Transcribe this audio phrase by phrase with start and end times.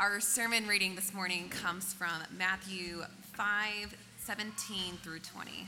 [0.00, 3.02] Our sermon reading this morning comes from Matthew
[3.32, 5.66] 5 17 through 20.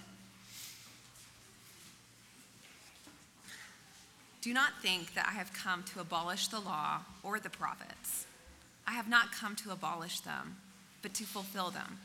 [4.41, 8.27] Do not think that I have come to abolish the law or the prophets.
[8.87, 10.59] I have not come to abolish them,
[11.03, 11.99] but to fulfill them.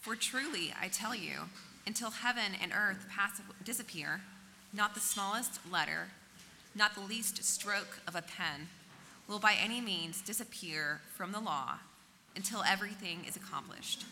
[0.00, 1.50] For truly, I tell you,
[1.86, 4.22] until heaven and earth pass, disappear,
[4.72, 6.08] not the smallest letter,
[6.74, 8.68] not the least stroke of a pen,
[9.28, 11.78] will by any means disappear from the law
[12.34, 14.04] until everything is accomplished.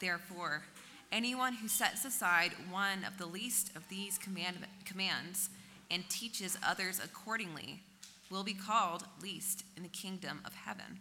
[0.00, 0.64] Therefore,
[1.10, 5.48] anyone who sets aside one of the least of these command- commands
[5.90, 7.82] and teaches others accordingly
[8.30, 10.98] will be called least in the kingdom of heaven.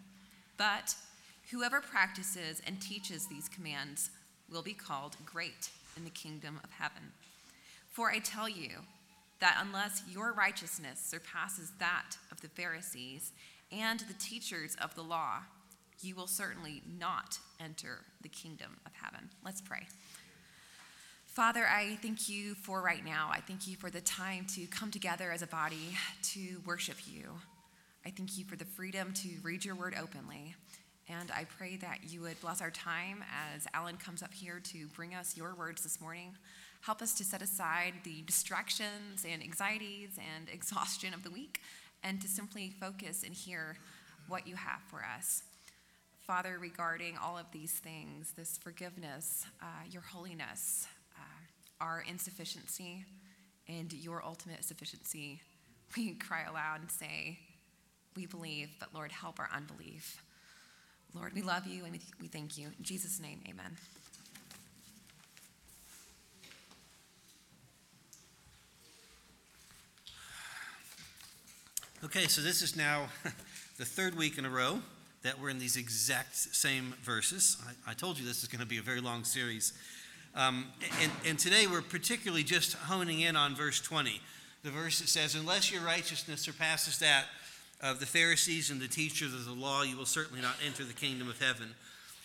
[0.57, 0.95] But
[1.49, 4.11] whoever practices and teaches these commands
[4.49, 7.13] will be called great in the kingdom of heaven.
[7.89, 8.69] For I tell you,
[9.41, 13.33] that unless your righteousness surpasses that of the Pharisees
[13.71, 15.39] and the teachers of the law,
[16.01, 19.29] you will certainly not enter the kingdom of heaven.
[19.43, 19.87] Let's pray.
[21.25, 23.29] Father, I thank you for right now.
[23.31, 25.97] I thank you for the time to come together as a body
[26.33, 27.29] to worship you.
[28.05, 30.55] I thank you for the freedom to read your word openly.
[31.07, 34.87] And I pray that you would bless our time as Alan comes up here to
[34.87, 36.35] bring us your words this morning.
[36.81, 41.61] Help us to set aside the distractions and anxieties and exhaustion of the week
[42.03, 43.77] and to simply focus and hear
[44.27, 45.43] what you have for us.
[46.25, 50.87] Father, regarding all of these things, this forgiveness, uh, your holiness,
[51.17, 53.05] uh, our insufficiency,
[53.67, 55.41] and your ultimate sufficiency,
[55.97, 57.39] we cry aloud and say,
[58.15, 60.23] We believe, but Lord, help our unbelief.
[61.13, 62.67] Lord, we love you and we thank you.
[62.77, 63.75] In Jesus' name, amen.
[72.03, 73.09] Okay, so this is now
[73.77, 74.79] the third week in a row
[75.21, 77.57] that we're in these exact same verses.
[77.63, 79.73] I, I told you this is going to be a very long series.
[80.33, 80.65] Um,
[80.99, 84.19] and, and today we're particularly just honing in on verse 20.
[84.63, 87.25] The verse that says, Unless your righteousness surpasses that
[87.81, 90.93] of the Pharisees and the teachers of the law, you will certainly not enter the
[90.93, 91.67] kingdom of heaven.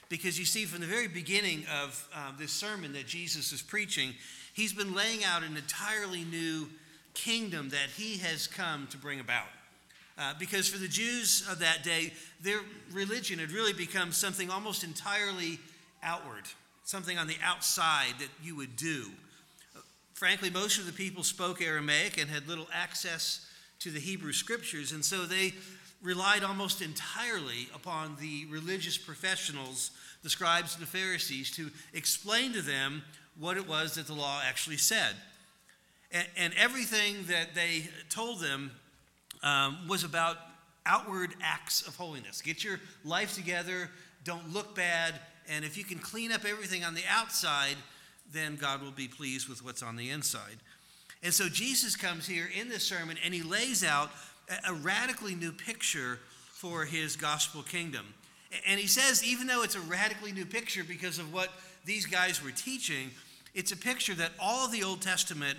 [0.09, 4.15] Because you see, from the very beginning of uh, this sermon that Jesus is preaching,
[4.55, 6.67] he's been laying out an entirely new
[7.13, 9.49] kingdom that he has come to bring about.
[10.19, 12.61] Uh, because for the Jews of that day, their
[12.91, 15.59] religion had really become something almost entirely
[16.03, 16.45] outward,
[16.85, 19.11] something on the outside that you would do.
[20.15, 23.47] Frankly, most of the people spoke Aramaic and had little access
[23.81, 25.53] to the Hebrew scriptures, and so they
[26.03, 29.91] relied almost entirely upon the religious professionals,
[30.23, 33.03] the scribes and the Pharisees, to explain to them
[33.39, 35.15] what it was that the law actually said.
[36.11, 38.71] And, and everything that they told them
[39.47, 40.39] um, was about
[40.85, 42.43] outward acts of holiness.
[42.43, 43.89] Get your life together,
[44.25, 45.15] don't look bad,
[45.49, 47.77] and if you can clean up everything on the outside,
[48.33, 50.57] then God will be pleased with what's on the inside.
[51.23, 54.11] And so Jesus comes here in this sermon and he lays out
[54.69, 56.19] a radically new picture
[56.53, 58.07] for his gospel kingdom.
[58.67, 61.51] And he says, even though it's a radically new picture because of what
[61.85, 63.11] these guys were teaching,
[63.55, 65.59] it's a picture that all of the Old Testament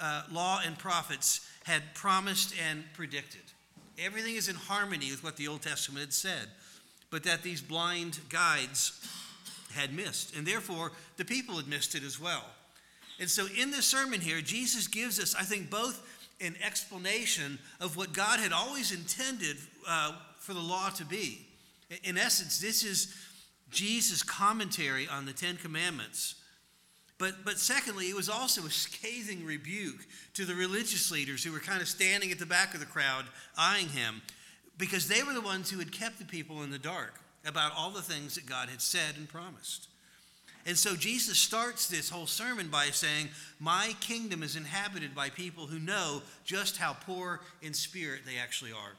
[0.00, 3.40] uh, law and prophets had promised and predicted.
[3.98, 6.46] Everything is in harmony with what the Old Testament had said,
[7.10, 9.04] but that these blind guides
[9.74, 10.36] had missed.
[10.36, 12.44] And therefore, the people had missed it as well.
[13.18, 16.06] And so, in this sermon here, Jesus gives us, I think, both
[16.40, 19.56] an explanation of what God had always intended
[19.88, 21.48] uh, for the law to be.
[22.04, 23.12] In essence, this is
[23.72, 26.36] Jesus' commentary on the Ten Commandments
[27.18, 31.60] but, but secondly, it was also a scathing rebuke to the religious leaders who were
[31.60, 33.24] kind of standing at the back of the crowd
[33.56, 34.20] eyeing him
[34.76, 37.90] because they were the ones who had kept the people in the dark about all
[37.90, 39.88] the things that God had said and promised.
[40.66, 43.28] And so Jesus starts this whole sermon by saying,
[43.60, 48.72] My kingdom is inhabited by people who know just how poor in spirit they actually
[48.72, 48.96] are.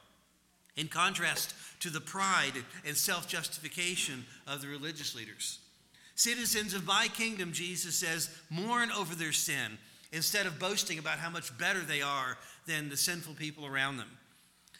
[0.76, 2.54] In contrast to the pride
[2.86, 5.58] and self justification of the religious leaders.
[6.18, 9.78] Citizens of my kingdom, Jesus says, mourn over their sin
[10.10, 12.36] instead of boasting about how much better they are
[12.66, 14.10] than the sinful people around them.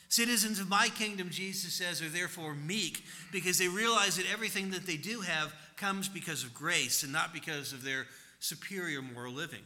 [0.08, 4.84] Citizens of my kingdom, Jesus says, are therefore meek because they realize that everything that
[4.84, 8.06] they do have comes because of grace and not because of their
[8.40, 9.62] superior moral living.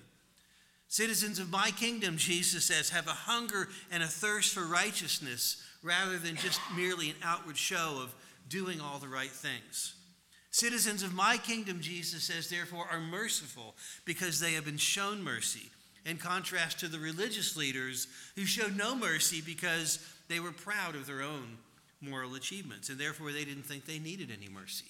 [0.89, 6.19] Citizens of my kingdom, Jesus says, have a hunger and a thirst for righteousness rather
[6.19, 8.15] than just merely an outward show of
[8.51, 9.95] doing all the right things.
[10.53, 15.71] Citizens of my kingdom, Jesus says, therefore, are merciful because they have been shown mercy,
[16.05, 18.07] in contrast to the religious leaders
[18.37, 21.57] who showed no mercy because they were proud of their own
[22.03, 24.85] moral achievements, and therefore they didn't think they needed any mercy.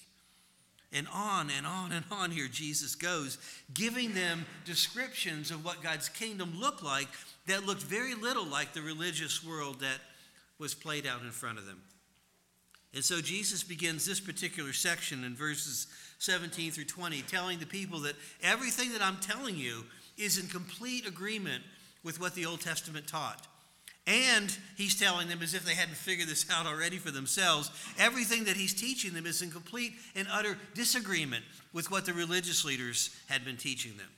[0.91, 3.37] And on and on and on here Jesus goes,
[3.73, 7.07] giving them descriptions of what God's kingdom looked like
[7.47, 9.99] that looked very little like the religious world that
[10.59, 11.81] was played out in front of them.
[12.93, 15.87] And so Jesus begins this particular section in verses
[16.19, 19.83] 17 through 20, telling the people that everything that I'm telling you
[20.17, 21.63] is in complete agreement
[22.03, 23.47] with what the Old Testament taught.
[24.05, 28.43] And he's telling them, as if they hadn't figured this out already for themselves, everything
[28.43, 33.15] that he's teaching them is in complete and utter disagreement with what the religious leaders
[33.27, 34.09] had been teaching them.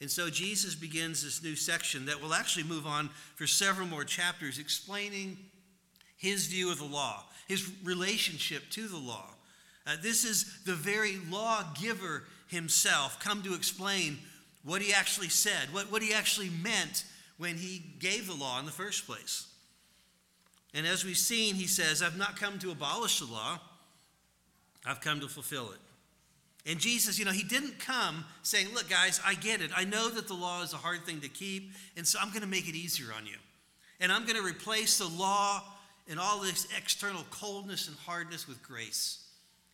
[0.00, 4.04] And so Jesus begins this new section that will actually move on for several more
[4.04, 5.36] chapters, explaining
[6.16, 9.26] his view of the law, his relationship to the law.
[9.86, 14.18] Uh, this is the very lawgiver himself come to explain
[14.64, 17.04] what he actually said, what, what he actually meant
[17.36, 19.46] when he gave the law in the first place.
[20.72, 23.60] And as we've seen, he says, I've not come to abolish the law,
[24.86, 25.78] I've come to fulfill it.
[26.66, 29.70] And Jesus, you know, he didn't come saying, Look, guys, I get it.
[29.76, 32.40] I know that the law is a hard thing to keep, and so I'm going
[32.40, 33.36] to make it easier on you.
[34.00, 35.62] And I'm going to replace the law
[36.08, 39.26] and all this external coldness and hardness with grace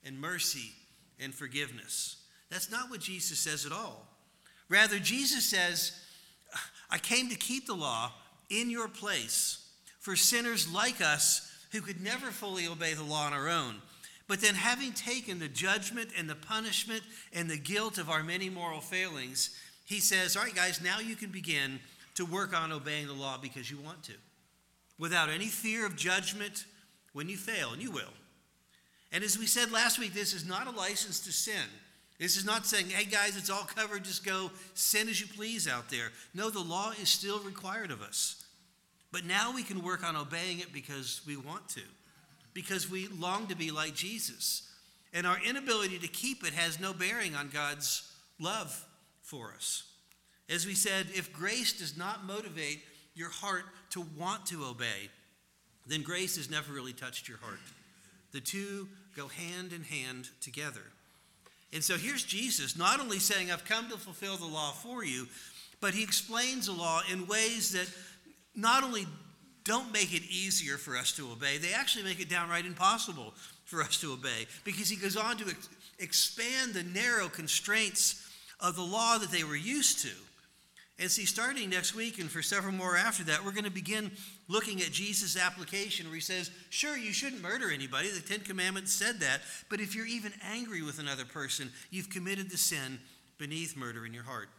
[0.04, 0.72] and mercy
[1.18, 2.16] and forgiveness.
[2.50, 4.06] That's not what Jesus says at all.
[4.68, 5.92] Rather, Jesus says,
[6.90, 8.12] I came to keep the law
[8.48, 9.68] in your place
[9.98, 13.76] for sinners like us who could never fully obey the law on our own.
[14.28, 18.48] But then, having taken the judgment and the punishment and the guilt of our many
[18.48, 19.50] moral failings,
[19.84, 21.80] he says, All right, guys, now you can begin
[22.14, 24.12] to work on obeying the law because you want to,
[25.00, 26.66] without any fear of judgment
[27.12, 28.12] when you fail, and you will.
[29.10, 31.66] And as we said last week, this is not a license to sin.
[32.20, 35.66] This is not saying, hey guys, it's all covered, just go sin as you please
[35.66, 36.10] out there.
[36.34, 38.44] No, the law is still required of us.
[39.10, 41.80] But now we can work on obeying it because we want to,
[42.52, 44.70] because we long to be like Jesus.
[45.12, 48.86] And our inability to keep it has no bearing on God's love
[49.22, 49.84] for us.
[50.48, 52.82] As we said, if grace does not motivate
[53.20, 55.10] your heart to want to obey,
[55.86, 57.60] then grace has never really touched your heart.
[58.32, 60.80] The two go hand in hand together.
[61.72, 65.28] And so here's Jesus not only saying, I've come to fulfill the law for you,
[65.80, 67.88] but he explains the law in ways that
[68.56, 69.06] not only
[69.64, 73.34] don't make it easier for us to obey, they actually make it downright impossible
[73.66, 75.68] for us to obey because he goes on to ex-
[75.98, 78.26] expand the narrow constraints
[78.58, 80.10] of the law that they were used to.
[81.00, 84.10] And see, starting next week and for several more after that, we're going to begin
[84.48, 88.10] looking at Jesus' application where he says, Sure, you shouldn't murder anybody.
[88.10, 89.40] The Ten Commandments said that.
[89.70, 92.98] But if you're even angry with another person, you've committed the sin
[93.38, 94.50] beneath murder in your heart.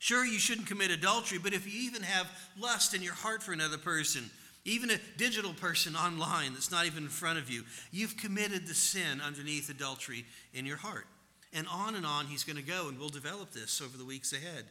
[0.00, 2.26] Sure, you shouldn't commit adultery, but if you even have
[2.58, 4.28] lust in your heart for another person,
[4.64, 8.74] even a digital person online that's not even in front of you, you've committed the
[8.74, 11.06] sin underneath adultery in your heart.
[11.52, 14.32] And on and on he's going to go, and we'll develop this over the weeks
[14.32, 14.64] ahead.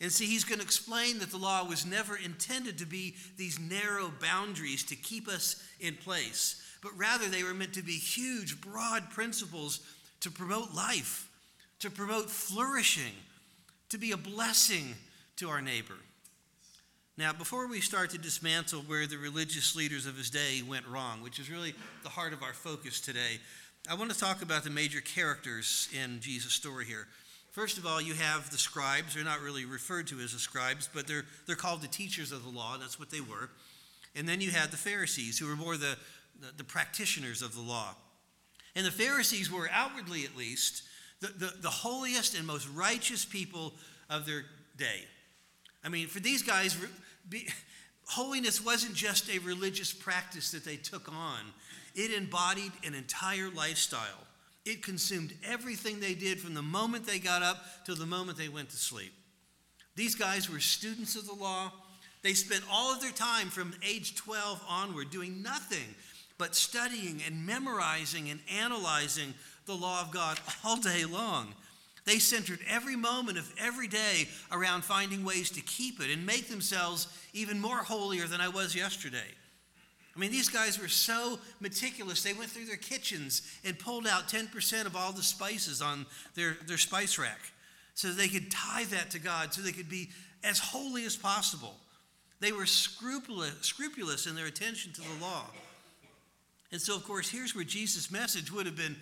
[0.00, 3.58] And see, he's going to explain that the law was never intended to be these
[3.60, 8.60] narrow boundaries to keep us in place, but rather they were meant to be huge,
[8.60, 9.80] broad principles
[10.20, 11.28] to promote life,
[11.80, 13.12] to promote flourishing,
[13.90, 14.94] to be a blessing
[15.36, 15.94] to our neighbor.
[17.16, 21.22] Now, before we start to dismantle where the religious leaders of his day went wrong,
[21.22, 23.38] which is really the heart of our focus today,
[23.88, 27.06] I want to talk about the major characters in Jesus' story here.
[27.54, 29.14] First of all, you have the scribes.
[29.14, 32.42] They're not really referred to as the scribes, but they're, they're called the teachers of
[32.42, 32.76] the law.
[32.78, 33.48] That's what they were.
[34.16, 35.96] And then you had the Pharisees, who were more the,
[36.40, 37.94] the, the practitioners of the law.
[38.74, 40.82] And the Pharisees were, outwardly at least,
[41.20, 43.74] the, the, the holiest and most righteous people
[44.10, 44.46] of their
[44.76, 45.04] day.
[45.84, 46.76] I mean, for these guys,
[47.28, 47.46] be,
[48.04, 51.38] holiness wasn't just a religious practice that they took on,
[51.94, 54.26] it embodied an entire lifestyle.
[54.64, 58.48] It consumed everything they did from the moment they got up to the moment they
[58.48, 59.12] went to sleep.
[59.96, 61.72] These guys were students of the law.
[62.22, 65.94] They spent all of their time from age 12 onward doing nothing
[66.38, 69.34] but studying and memorizing and analyzing
[69.66, 71.54] the law of God all day long.
[72.04, 76.48] They centered every moment of every day around finding ways to keep it and make
[76.48, 79.30] themselves even more holier than I was yesterday.
[80.14, 82.22] I mean, these guys were so meticulous.
[82.22, 86.56] They went through their kitchens and pulled out 10% of all the spices on their,
[86.66, 87.40] their spice rack
[87.94, 90.10] so they could tie that to God, so they could be
[90.42, 91.74] as holy as possible.
[92.40, 95.46] They were scrupulous, scrupulous in their attention to the law.
[96.72, 98.96] And so, of course, here's where Jesus' message would have been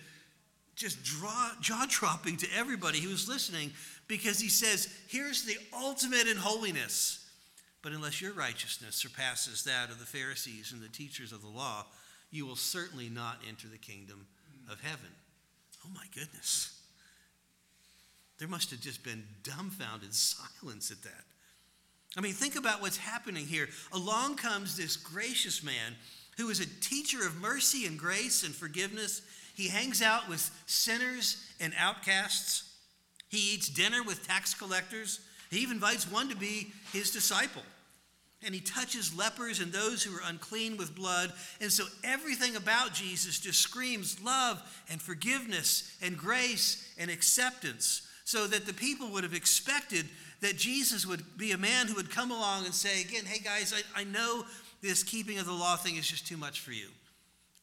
[0.75, 3.71] just jaw dropping to everybody who was listening
[4.07, 7.22] because he says, Here's the ultimate in holiness.
[7.83, 11.85] But unless your righteousness surpasses that of the Pharisees and the teachers of the law,
[12.31, 14.25] you will certainly not enter the kingdom
[14.71, 15.09] of heaven.
[15.85, 16.79] Oh my goodness.
[18.39, 21.25] There must have just been dumbfounded silence at that.
[22.15, 23.67] I mean, think about what's happening here.
[23.91, 25.95] Along comes this gracious man
[26.37, 29.21] who is a teacher of mercy and grace and forgiveness.
[29.55, 32.71] He hangs out with sinners and outcasts.
[33.29, 35.19] He eats dinner with tax collectors.
[35.49, 37.63] He even invites one to be his disciple.
[38.45, 41.31] And he touches lepers and those who are unclean with blood.
[41.61, 48.07] And so everything about Jesus just screams love and forgiveness and grace and acceptance.
[48.25, 50.05] So that the people would have expected
[50.41, 53.73] that Jesus would be a man who would come along and say, again, hey guys,
[53.73, 54.43] I, I know
[54.81, 56.87] this keeping of the law thing is just too much for you.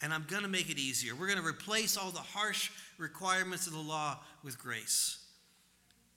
[0.03, 1.15] And I'm going to make it easier.
[1.15, 5.19] We're going to replace all the harsh requirements of the law with grace.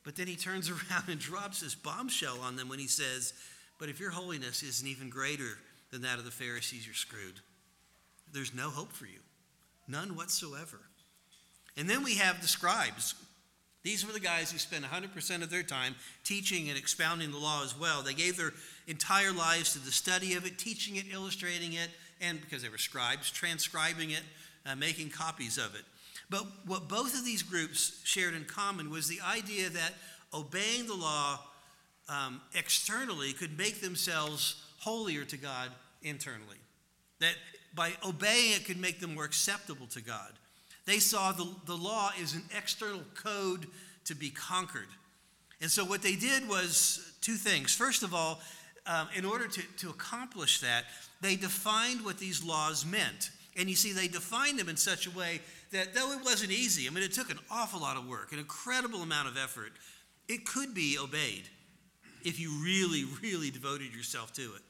[0.03, 3.33] But then he turns around and drops this bombshell on them when he says,
[3.79, 5.57] But if your holiness isn't even greater
[5.91, 7.39] than that of the Pharisees, you're screwed.
[8.31, 9.19] There's no hope for you,
[9.87, 10.79] none whatsoever.
[11.77, 13.15] And then we have the scribes.
[13.83, 17.63] These were the guys who spent 100% of their time teaching and expounding the law
[17.63, 18.01] as well.
[18.01, 18.53] They gave their
[18.87, 21.89] entire lives to the study of it, teaching it, illustrating it,
[22.21, 24.21] and because they were scribes, transcribing it,
[24.65, 25.81] uh, making copies of it.
[26.29, 29.93] But what both of these groups shared in common was the idea that
[30.33, 31.39] obeying the law
[32.09, 35.69] um, externally could make themselves holier to God
[36.01, 36.57] internally.
[37.19, 37.35] That
[37.75, 40.31] by obeying it could make them more acceptable to God.
[40.85, 43.67] They saw the, the law as an external code
[44.05, 44.87] to be conquered.
[45.61, 47.73] And so what they did was two things.
[47.73, 48.41] First of all,
[48.85, 50.83] um, in order to, to accomplish that,
[51.21, 53.31] they defined what these laws meant.
[53.55, 55.39] And you see, they defined them in such a way
[55.71, 58.39] that though it wasn't easy, I mean, it took an awful lot of work, an
[58.39, 59.71] incredible amount of effort,
[60.27, 61.43] it could be obeyed
[62.23, 64.61] if you really, really devoted yourself to it.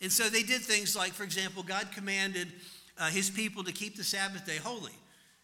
[0.00, 2.48] And so they did things like, for example, God commanded
[2.98, 4.92] uh, his people to keep the Sabbath day holy.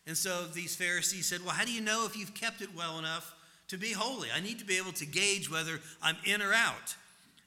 [0.06, 2.98] And so these Pharisees said, Well, how do you know if you've kept it well
[2.98, 3.34] enough
[3.68, 4.28] to be holy?
[4.34, 6.96] I need to be able to gauge whether I'm in or out.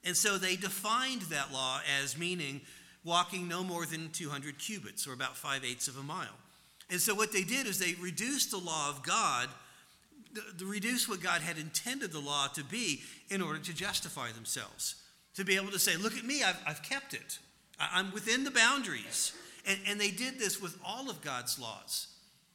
[0.03, 2.62] And so they defined that law as meaning
[3.03, 6.38] walking no more than 200 cubits, or about five eighths of a mile.
[6.89, 9.50] And so what they did is they reduced the law of God,
[10.58, 14.96] to reduce what God had intended the law to be in order to justify themselves.
[15.36, 17.39] To be able to say, look at me, I've, I've kept it.
[17.80, 19.34] I'm within the boundaries.
[19.68, 22.08] And, and they did this with all of God's laws.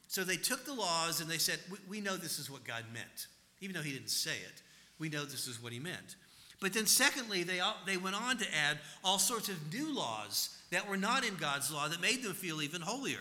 [0.09, 2.85] So they took the laws and they said, we, we know this is what God
[2.93, 3.27] meant.
[3.61, 4.63] Even though he didn't say it,
[4.99, 6.17] we know this is what he meant.
[6.61, 10.89] But then, secondly, they, they went on to add all sorts of new laws that
[10.89, 13.21] were not in God's law that made them feel even holier.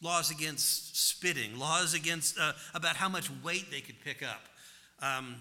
[0.00, 4.42] Laws against spitting, laws against uh, about how much weight they could pick up.
[5.02, 5.36] Um,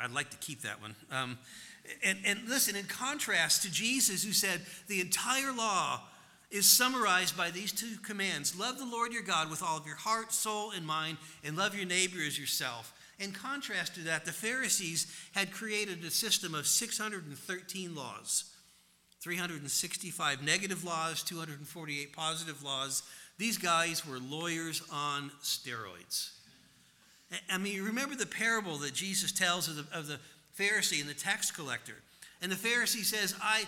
[0.00, 0.94] I, would like to keep that one.
[1.10, 1.38] Um,
[2.04, 6.02] and, and listen, in contrast to Jesus, who said the entire law
[6.50, 9.96] is summarized by these two commands love the Lord your God with all of your
[9.96, 12.92] heart, soul, and mind, and love your neighbor as yourself.
[13.18, 18.44] In contrast to that, the Pharisees had created a system of 613 laws
[19.20, 23.02] 365 negative laws, 248 positive laws.
[23.38, 26.30] These guys were lawyers on steroids.
[27.50, 30.18] I mean, you remember the parable that Jesus tells of the, of the
[30.58, 31.94] Pharisee and the tax collector.
[32.42, 33.64] And the Pharisee says, I,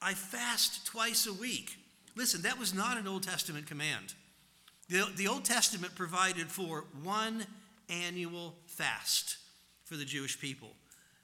[0.00, 1.76] I fast twice a week.
[2.16, 4.14] Listen, that was not an Old Testament command.
[4.88, 7.44] The, the Old Testament provided for one
[7.88, 9.36] annual fast
[9.84, 10.70] for the Jewish people.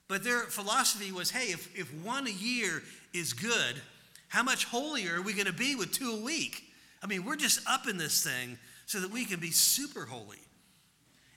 [0.09, 3.81] But their philosophy was hey, if, if one a year is good,
[4.29, 6.65] how much holier are we going to be with two a week?
[7.03, 10.39] I mean, we're just up in this thing so that we can be super holy.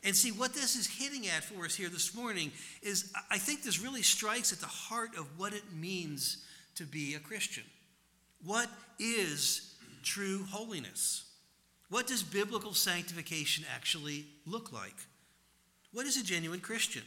[0.04, 2.52] And see, what this is hitting at for us here this morning
[2.82, 7.16] is I think this really strikes at the heart of what it means to be
[7.16, 7.66] a Christian.
[8.46, 11.26] What is true holiness?
[11.90, 14.96] What does biblical sanctification actually look like?
[15.92, 17.04] What is a genuine Christian?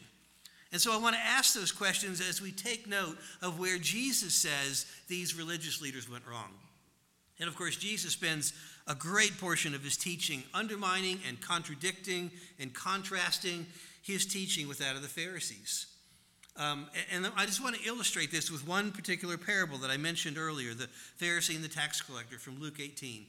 [0.73, 4.35] And so I want to ask those questions as we take note of where Jesus
[4.35, 6.51] says these religious leaders went wrong.
[7.43, 8.53] And of course, Jesus spends
[8.87, 12.31] a great portion of his teaching undermining and contradicting
[12.61, 13.67] and contrasting
[14.01, 15.87] his teaching with that of the Pharisees.
[16.57, 20.39] Um, and I just want to illustrate this with one particular parable that I mentioned
[20.39, 20.89] earlier the
[21.21, 23.27] Pharisee and the tax collector from Luke 18.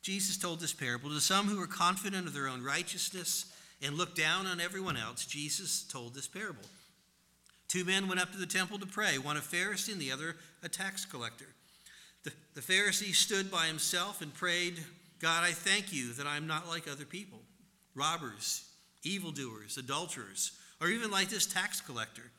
[0.00, 4.16] Jesus told this parable to some who were confident of their own righteousness and looked
[4.16, 5.26] down on everyone else.
[5.26, 6.64] Jesus told this parable.
[7.68, 10.36] Two men went up to the temple to pray, one a Pharisee and the other
[10.62, 11.48] a tax collector.
[12.24, 14.78] The, the Pharisee stood by himself and prayed,
[15.20, 17.40] God, I thank you that I am not like other people,
[17.94, 18.64] robbers,
[19.02, 22.30] evildoers, adulterers, or even like this tax collector.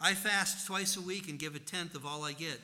[0.00, 2.60] I fast twice a week and give a tenth of all I get.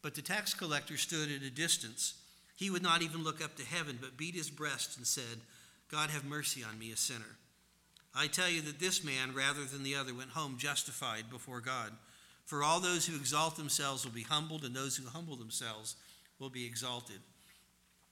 [0.00, 2.14] But the tax collector stood at a distance,
[2.56, 5.40] He would not even look up to heaven, but beat his breast and said,
[5.90, 7.36] God have mercy on me, a sinner.
[8.14, 11.90] I tell you that this man, rather than the other, went home justified before God.
[12.46, 15.96] For all those who exalt themselves will be humbled, and those who humble themselves
[16.38, 17.20] will be exalted.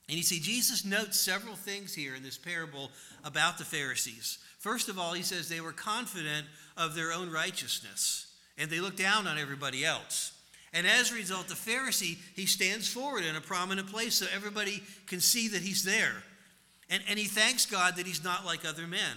[0.08, 2.90] And you see, Jesus notes several things here in this parable
[3.24, 4.38] about the Pharisees.
[4.58, 6.46] First of all, he says they were confident
[6.76, 10.32] of their own righteousness, and they looked down on everybody else.
[10.72, 14.82] And as a result, the Pharisee, he stands forward in a prominent place so everybody
[15.06, 16.22] can see that he's there.
[16.88, 19.16] And, and he thanks God that he's not like other men.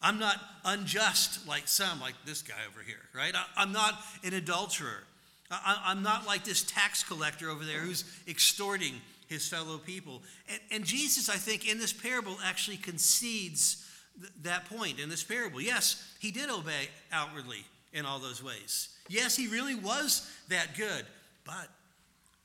[0.00, 3.34] I'm not unjust like some, like this guy over here, right?
[3.34, 5.04] I, am not an adulterer.
[5.50, 8.94] I, I'm not like this tax collector over there who's extorting
[9.28, 10.22] his fellow people.
[10.48, 13.84] And, and Jesus, I think, in this parable actually concedes
[14.20, 15.60] th- that point in this parable.
[15.60, 18.88] Yes, he did obey outwardly in all those ways.
[19.08, 21.04] Yes, he really was that good.
[21.44, 21.68] But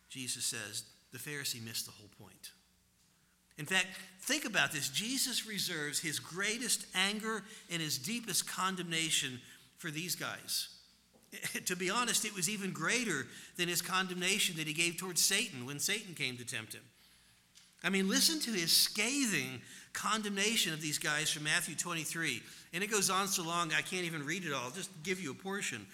[0.10, 2.52] Jesus says the Pharisee missed the whole point.
[3.58, 3.88] In fact,
[4.22, 9.40] think about this Jesus reserves his greatest anger and his deepest condemnation
[9.78, 10.70] for these guys.
[11.66, 13.26] To be honest, it was even greater
[13.58, 16.84] than his condemnation that he gave towards Satan when Satan came to tempt him.
[17.84, 19.62] I mean, listen to his scathing
[19.94, 22.42] condemnation of these guys from Matthew 23.
[22.74, 24.66] And it goes on so long, I can't even read it all.
[24.66, 25.86] I'll just give you a portion.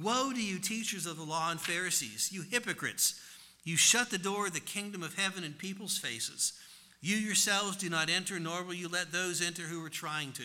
[0.00, 3.20] Woe to you, teachers of the law and Pharisees, you hypocrites!
[3.64, 6.54] You shut the door of the kingdom of heaven in people's faces.
[7.02, 10.44] You yourselves do not enter, nor will you let those enter who are trying to.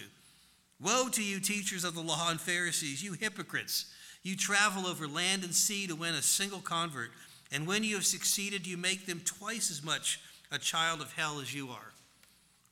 [0.81, 3.85] Woe to you, teachers of the law and Pharisees, you hypocrites!
[4.23, 7.11] You travel over land and sea to win a single convert,
[7.51, 10.19] and when you have succeeded, you make them twice as much
[10.51, 11.93] a child of hell as you are.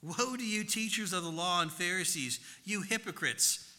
[0.01, 3.71] Woe to you, teachers of the law and Pharisees, you hypocrites!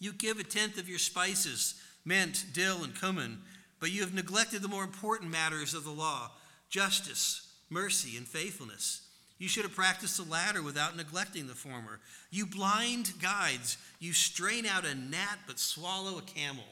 [0.00, 3.38] You give a tenth of your spices mint, dill, and cumin,
[3.80, 6.32] but you have neglected the more important matters of the law
[6.68, 9.03] justice, mercy, and faithfulness.
[9.38, 12.00] You should have practiced the latter without neglecting the former.
[12.30, 16.64] You blind guides, you strain out a gnat but swallow a camel.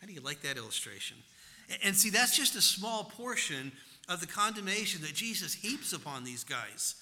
[0.00, 1.16] How do you like that illustration?
[1.82, 3.72] And see, that's just a small portion
[4.08, 6.96] of the condemnation that Jesus heaps upon these guys.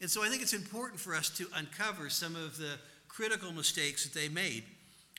[0.00, 2.78] And so I think it's important for us to uncover some of the
[3.08, 4.64] critical mistakes that they made.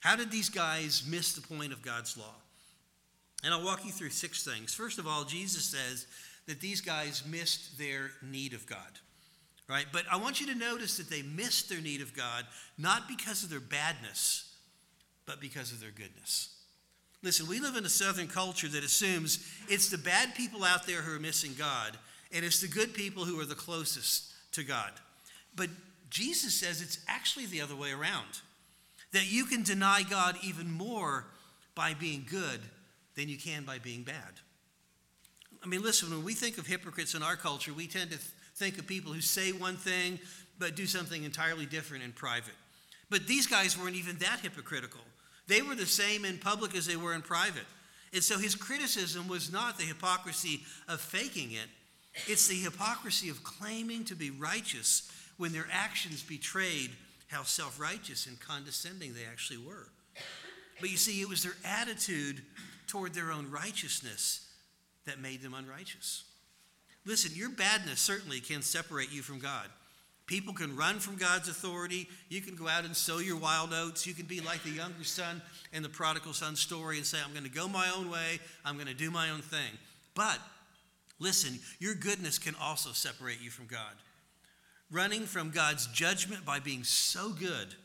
[0.01, 2.35] How did these guys miss the point of God's law?
[3.43, 4.73] And I'll walk you through six things.
[4.73, 6.07] First of all, Jesus says
[6.47, 8.99] that these guys missed their need of God.
[9.69, 9.85] Right?
[9.91, 12.45] But I want you to notice that they missed their need of God
[12.77, 14.55] not because of their badness,
[15.25, 16.55] but because of their goodness.
[17.21, 21.01] Listen, we live in a southern culture that assumes it's the bad people out there
[21.01, 21.97] who are missing God,
[22.31, 24.91] and it's the good people who are the closest to God.
[25.55, 25.69] But
[26.09, 28.39] Jesus says it's actually the other way around
[29.11, 31.25] that you can deny God even more
[31.75, 32.61] by being good
[33.15, 34.39] than you can by being bad.
[35.63, 38.19] I mean, listen, when we think of hypocrites in our culture, we tend to
[38.57, 40.19] think of people who say one thing
[40.59, 42.55] but do something entirely different in private.
[43.09, 45.01] But these guys weren't even that hypocritical.
[45.47, 47.65] They were the same in public as they were in private.
[48.13, 51.69] And so his criticism was not the hypocrisy of faking it,
[52.25, 56.89] it's the hypocrisy of claiming to be righteous when their actions betrayed
[57.27, 59.89] how self righteous and condescending they actually were.
[60.79, 62.41] But you see, it was their attitude
[62.87, 64.47] toward their own righteousness
[65.05, 66.23] that made them unrighteous.
[67.07, 69.67] Listen, your badness certainly can separate you from God.
[70.27, 72.07] People can run from God's authority.
[72.27, 74.05] You can go out and sow your wild oats.
[74.05, 75.41] You can be like the younger son
[75.71, 78.39] in the prodigal son story and say, I'm going to go my own way.
[78.65, 79.77] I'm going to do my own thing.
[80.15, 80.39] But
[81.17, 83.93] listen, your goodness can also separate you from God
[84.91, 87.75] running from God's judgment by being so good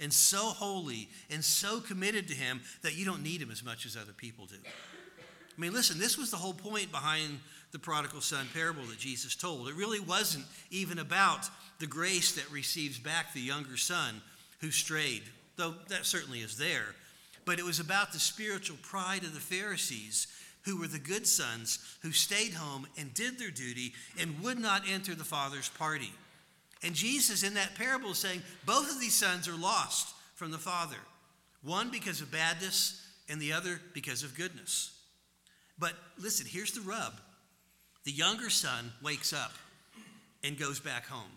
[0.00, 3.86] and so holy and so committed to Him that you don't need Him as much
[3.86, 4.56] as other people do.
[4.64, 7.40] I mean, listen, this was the whole point behind
[7.72, 9.68] the prodigal son parable that Jesus told.
[9.68, 14.20] It really wasn't even about the grace that receives back the younger son
[14.60, 15.22] who strayed,
[15.56, 16.94] though that certainly is there.
[17.44, 20.28] But it was about the spiritual pride of the Pharisees
[20.64, 24.82] who were the good sons who stayed home and did their duty and would not
[24.88, 26.12] enter the Father's party.
[26.84, 30.58] And Jesus, in that parable, is saying both of these sons are lost from the
[30.58, 30.96] Father
[31.62, 34.92] one because of badness, and the other because of goodness.
[35.78, 37.14] But listen, here's the rub
[38.04, 39.52] the younger son wakes up
[40.44, 41.30] and goes back home,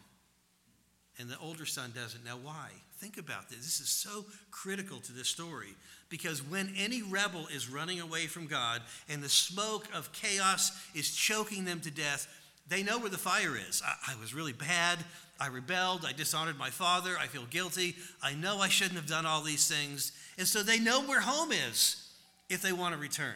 [1.20, 2.26] and the older son doesn't.
[2.26, 2.70] Now, why?
[2.98, 3.60] Think about this.
[3.60, 5.76] This is so critical to this story
[6.10, 11.14] because when any rebel is running away from God and the smoke of chaos is
[11.14, 12.28] choking them to death,
[12.68, 13.84] they know where the fire is.
[13.86, 15.00] I, I was really bad.
[15.40, 16.06] I rebelled.
[16.06, 17.16] I dishonored my father.
[17.20, 17.96] I feel guilty.
[18.24, 20.14] I know I shouldn't have done all these things.
[20.38, 22.10] And so they know where home is
[22.50, 23.36] if they want to return.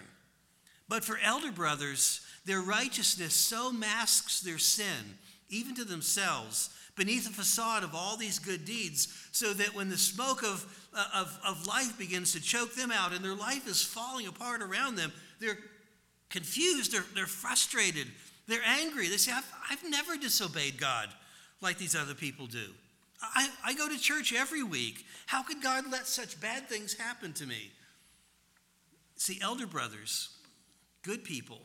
[0.87, 7.31] But for elder brothers, Their righteousness so masks their sin, even to themselves, beneath a
[7.31, 11.67] facade of all these good deeds, so that when the smoke of, uh, of, of
[11.67, 15.59] life begins to choke them out and their life is falling apart around them, they're
[16.31, 18.07] confused, they're, they're frustrated,
[18.47, 19.09] they're angry.
[19.09, 21.09] They say, I've, I've never disobeyed God
[21.61, 22.65] like these other people do.
[23.21, 25.05] I, I go to church every week.
[25.27, 27.69] How could God let such bad things happen to me?
[29.17, 30.29] See, elder brothers,
[31.03, 31.59] good people,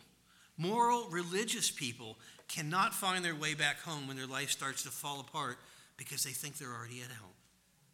[0.57, 2.17] moral, religious people
[2.49, 5.59] cannot find their way back home when their life starts to fall apart
[5.97, 7.33] because they think they're already at home.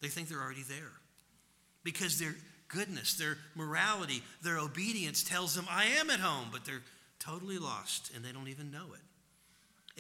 [0.00, 0.92] They think they're already there.
[1.84, 2.34] Because their
[2.68, 6.82] goodness, their morality, their obedience tells them, I am at home, but they're
[7.18, 9.00] totally lost and they don't even know it.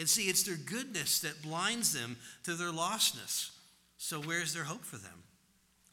[0.00, 3.50] And see, it's their goodness that blinds them to their lostness.
[3.98, 5.24] So, where's their hope for them?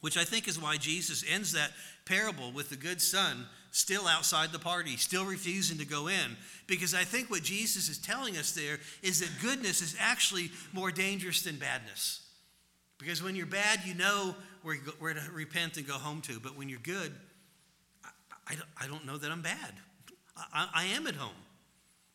[0.00, 1.70] Which I think is why Jesus ends that
[2.04, 6.36] parable with the good son still outside the party, still refusing to go in.
[6.66, 10.90] Because I think what Jesus is telling us there is that goodness is actually more
[10.90, 12.24] dangerous than badness.
[12.98, 16.40] Because when you're bad, you know where, where to repent and go home to.
[16.40, 17.12] But when you're good,
[18.46, 19.74] I, I, don't, know that I'm bad.
[20.52, 21.30] I, I am at home.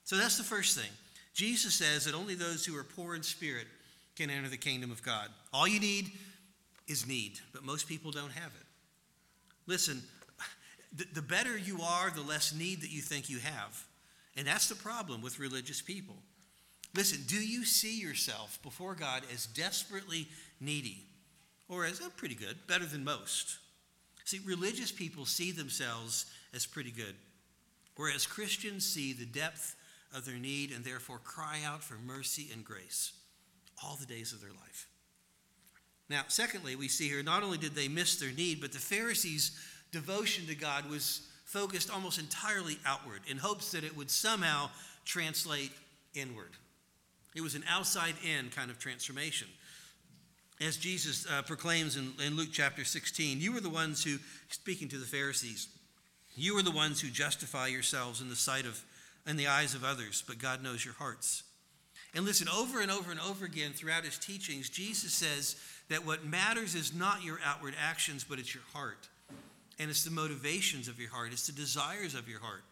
[0.04, 0.90] So that's the first thing.
[1.34, 3.68] Jesus says that only those who are poor in spirit
[4.16, 5.30] can enter the kingdom of God.
[5.54, 6.12] All you need
[6.88, 8.66] is need, but most people don't have it.
[9.66, 10.02] Listen,
[10.96, 13.86] the, the better you are, the less need that you think you have.
[14.36, 16.16] And that's the problem with religious people.
[16.96, 20.28] Listen, do you see yourself before God as desperately
[20.60, 21.06] needy
[21.68, 23.58] or as oh, pretty good, better than most?
[24.26, 27.16] See, religious people see themselves as pretty good,
[27.96, 29.76] whereas Christians see the depth
[30.16, 33.14] of their need and therefore cry out for mercy and grace
[33.84, 34.88] all the days of their life.
[36.14, 39.60] Now, secondly, we see here not only did they miss their need, but the Pharisees'
[39.92, 44.70] devotion to God was focused almost entirely outward in hopes that it would somehow
[45.06, 45.72] translate
[46.14, 46.52] inward.
[47.36, 49.48] It was an outside in kind of transformation.
[50.62, 54.18] As Jesus uh, proclaims in, in Luke chapter 16, you are the ones who,
[54.50, 55.68] speaking to the Pharisees,
[56.36, 58.80] you are the ones who justify yourselves in the sight of,
[59.26, 61.42] in the eyes of others, but God knows your hearts.
[62.16, 65.56] And listen, over and over and over again throughout his teachings, Jesus says
[65.90, 69.08] that what matters is not your outward actions, but it's your heart.
[69.80, 72.64] And it's the motivations of your heart, it's the desires of your heart.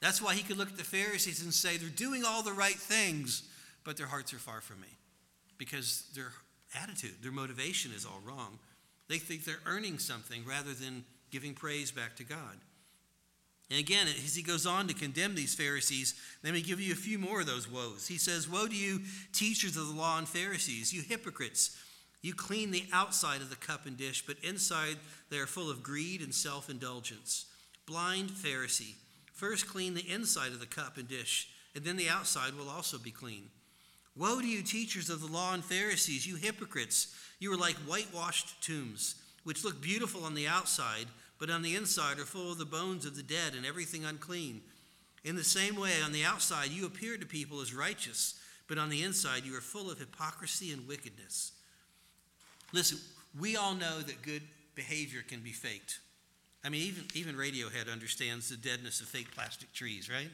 [0.00, 2.74] That's why he could look at the Pharisees and say, they're doing all the right
[2.74, 3.42] things,
[3.84, 4.88] but their hearts are far from me.
[5.58, 6.32] Because their
[6.80, 8.58] attitude, their motivation is all wrong.
[9.08, 12.58] They think they're earning something rather than giving praise back to God.
[13.70, 16.96] And again, as he goes on to condemn these Pharisees, let me give you a
[16.96, 18.06] few more of those woes.
[18.06, 19.00] He says, Woe to you,
[19.32, 21.76] teachers of the law and Pharisees, you hypocrites!
[22.20, 24.96] You clean the outside of the cup and dish, but inside
[25.30, 27.46] they are full of greed and self indulgence.
[27.86, 28.94] Blind Pharisee,
[29.32, 32.98] first clean the inside of the cup and dish, and then the outside will also
[32.98, 33.50] be clean.
[34.16, 37.14] Woe to you, teachers of the law and Pharisees, you hypocrites!
[37.38, 41.06] You are like whitewashed tombs, which look beautiful on the outside,
[41.38, 44.60] but on the inside are full of the bones of the dead and everything unclean.
[45.22, 48.34] In the same way, on the outside you appear to people as righteous,
[48.66, 51.52] but on the inside you are full of hypocrisy and wickedness.
[52.72, 52.98] Listen,
[53.38, 54.42] we all know that good
[54.74, 56.00] behavior can be faked.
[56.64, 60.30] I mean, even, even Radiohead understands the deadness of fake plastic trees, right?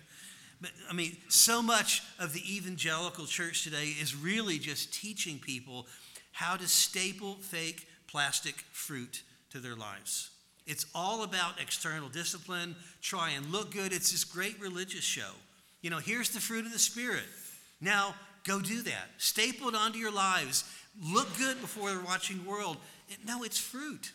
[0.61, 5.87] But I mean, so much of the evangelical church today is really just teaching people
[6.33, 10.31] how to staple fake plastic fruit to their lives.
[10.67, 13.93] It's all about external discipline, try and look good.
[13.93, 15.33] It's this great religious show.
[15.83, 17.25] You know, here's the fruit of the Spirit.
[17.81, 19.11] Now, go do that.
[19.19, 20.65] Staple it onto your lives
[21.03, 22.77] look good before the watching world.
[23.27, 24.13] No, it's fruit,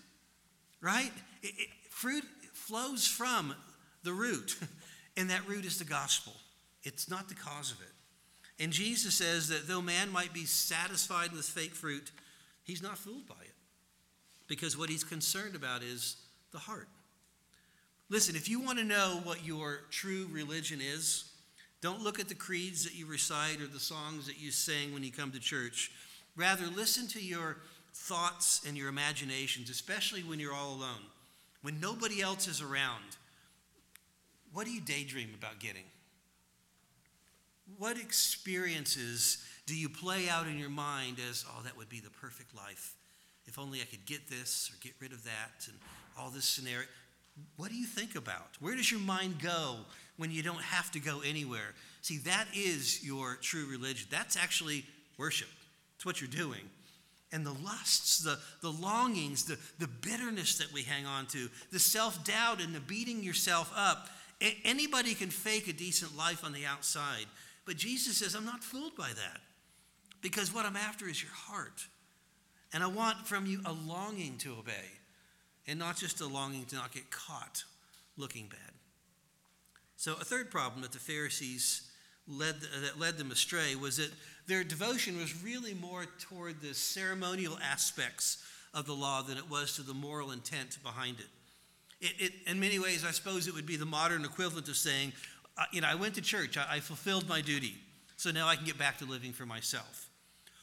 [0.82, 1.12] right?
[1.42, 3.56] It, it, fruit flows from
[4.04, 4.58] the root,
[5.18, 6.34] and that root is the gospel.
[6.84, 8.64] It's not the cause of it.
[8.64, 12.12] And Jesus says that though man might be satisfied with fake fruit,
[12.64, 13.56] he's not fooled by it.
[14.48, 16.18] Because what he's concerned about is
[16.52, 16.88] the heart.
[18.10, 21.32] Listen, if you want to know what your true religion is,
[21.82, 25.04] don't look at the creeds that you recite or the songs that you sing when
[25.04, 25.92] you come to church.
[26.36, 27.58] Rather, listen to your
[27.94, 31.06] thoughts and your imaginations, especially when you're all alone.
[31.62, 33.18] When nobody else is around,
[34.54, 35.84] what do you daydream about getting?
[37.78, 42.10] What experiences do you play out in your mind as, oh, that would be the
[42.10, 42.96] perfect life?
[43.46, 45.78] If only I could get this or get rid of that and
[46.18, 46.88] all this scenario.
[47.58, 48.58] What do you think about?
[48.60, 49.78] Where does your mind go
[50.18, 51.74] when you don't have to go anywhere?
[52.02, 54.08] See, that is your true religion.
[54.10, 54.86] That's actually
[55.18, 55.50] worship.
[56.00, 56.62] It's what you're doing.
[57.34, 61.80] And the lusts, the, the longings, the, the bitterness that we hang on to, the
[61.80, 64.08] self doubt and the beating yourself up,
[64.42, 67.26] A- anybody can fake a decent life on the outside,
[67.66, 69.42] but Jesus says, I'm not fooled by that.
[70.22, 71.86] Because what I'm after is your heart.
[72.72, 74.86] And I want from you a longing to obey,
[75.68, 77.66] and not just a longing to not get caught
[78.16, 78.72] looking bad.
[79.98, 81.92] So, a third problem that the Pharisees
[82.26, 84.12] led, that led them astray was that
[84.50, 89.76] their devotion was really more toward the ceremonial aspects of the law than it was
[89.76, 91.28] to the moral intent behind it.
[92.02, 95.14] It, it, in many ways, I suppose it would be the modern equivalent of saying,
[95.58, 97.76] uh, you know, I went to church, I, I, fulfilled my duty,
[98.18, 100.10] so now I can get back to living for myself.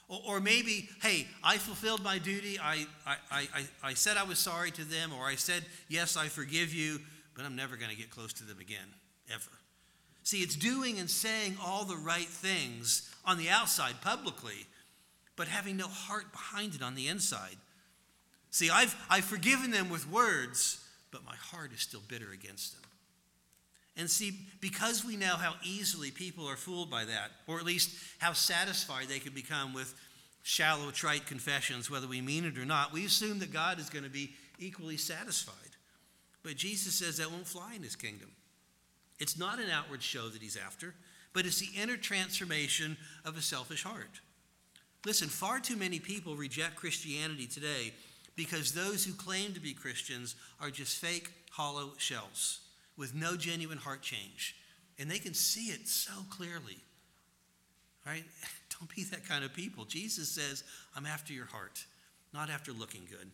[0.09, 4.39] Or, or maybe, hey, I fulfilled my duty, I, I, I, I said I was
[4.39, 6.99] sorry to them, or I said, yes, I forgive you,
[7.37, 8.89] but I'm never going to get close to them again,
[9.33, 9.51] ever.
[10.27, 14.67] See, it's doing and saying all the right things on the outside publicly,
[15.37, 17.55] but having no heart behind it on the inside.
[18.51, 22.91] See, I've, I've forgiven them with words, but my heart is still bitter against them.
[23.97, 27.95] And see, because we know how easily people are fooled by that, or at least
[28.19, 29.95] how satisfied they can become with
[30.43, 34.03] shallow, trite confessions, whether we mean it or not, we assume that God is going
[34.05, 35.55] to be equally satisfied.
[36.43, 38.33] But Jesus says that won't fly in his kingdom.
[39.19, 40.95] It's not an outward show that he's after,
[41.33, 44.21] but it's the inner transformation of a selfish heart.
[45.05, 47.93] Listen, far too many people reject Christianity today
[48.35, 52.61] because those who claim to be Christians are just fake, hollow shells
[52.97, 54.57] with no genuine heart change.
[54.99, 56.79] And they can see it so clearly.
[58.07, 58.25] Right?
[58.79, 59.85] Don't be that kind of people.
[59.85, 61.85] Jesus says, I'm after your heart,
[62.33, 63.31] not after looking good.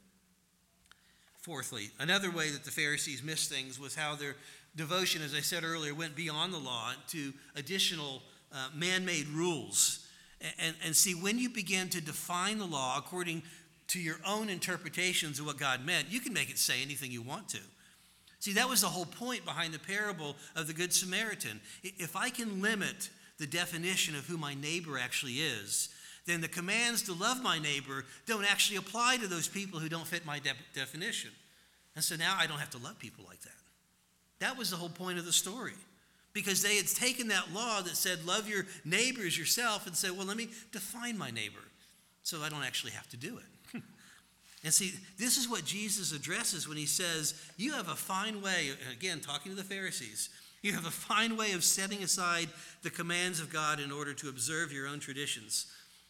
[1.41, 4.37] Fourthly, another way that the Pharisees missed things was how their
[4.77, 10.07] devotion, as I said earlier, went beyond the law to additional uh, man made rules.
[10.59, 13.43] And, and, see, when you begin to define the law according
[13.89, 17.23] to your own interpretations of what God meant, you can make it say anything you
[17.23, 17.61] want to.
[18.41, 21.61] See, that was the whole point behind the parable of the Good Samaritan.
[21.85, 23.09] If I can limit
[23.39, 25.91] the definition of who my neighbor actually is,
[26.27, 30.07] then the commands to love my neighbor don't actually apply to those people who don't
[30.07, 31.31] fit my de- definition.
[31.95, 33.62] And so now I don't have to love people like that.
[34.43, 35.75] That was the whole point of the story.
[36.33, 40.27] Because they had taken that law that said, love your neighbors yourself, and said, well,
[40.27, 41.61] let me define my neighbor
[42.25, 43.83] so I don't actually have to do it.
[44.65, 48.71] and see, this is what Jesus addresses when he says, You have a fine way,
[48.93, 50.29] again, talking to the Pharisees,
[50.61, 52.49] you have a fine way of setting aside
[52.83, 55.67] the commands of God in order to observe your own traditions.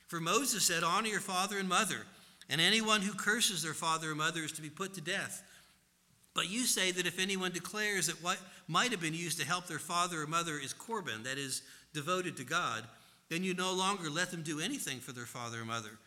[0.09, 2.07] For Moses said, Honor your father and mother,
[2.49, 5.42] and anyone who curses their father or mother is to be put to death.
[6.35, 9.66] But you say that if anyone declares that what might have been used to help
[9.66, 12.85] their father or mother is Corban, that is, devoted to God,
[13.29, 15.99] then you no longer let them do anything for their father or mother.